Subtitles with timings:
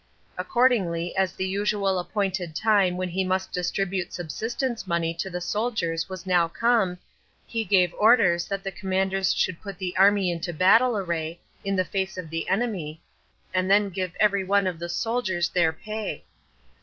[0.35, 6.09] Accordingly, as the usual appointed time when he must distribute subsistence money to the soldiers
[6.09, 6.97] was now come,
[7.45, 11.85] he gave orders that the commanders should put the army into battle array, in the
[11.85, 12.99] face of the enemy,
[13.53, 16.23] and then give every one of the soldiers their pay.